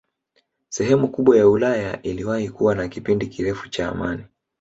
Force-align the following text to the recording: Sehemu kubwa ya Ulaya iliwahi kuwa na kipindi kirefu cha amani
Sehemu 0.69 1.07
kubwa 1.07 1.37
ya 1.37 1.49
Ulaya 1.49 2.01
iliwahi 2.01 2.49
kuwa 2.49 2.75
na 2.75 2.87
kipindi 2.87 3.27
kirefu 3.27 3.69
cha 3.69 3.89
amani 3.89 4.25